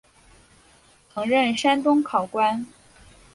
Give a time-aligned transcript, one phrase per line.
[1.13, 2.65] 曾任山东考官。